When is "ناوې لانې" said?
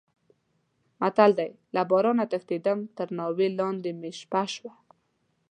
3.17-3.91